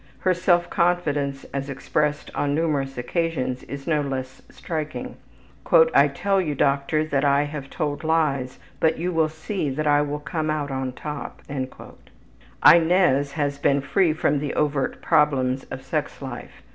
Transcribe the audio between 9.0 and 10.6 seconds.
will see that I will come